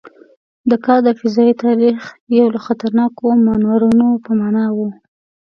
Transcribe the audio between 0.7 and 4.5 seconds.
کار د فضايي تاریخ یو له خطرناکو مانورونو په